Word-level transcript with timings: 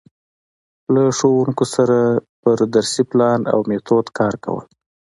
له 0.93 1.03
ښـوونکو 1.17 1.63
سره 1.75 1.97
پر 2.41 2.57
درسي 2.75 3.03
پـلان 3.09 3.41
او 3.53 3.59
میتود 3.69 4.05
کـار 4.17 4.35
کول. 4.43 4.65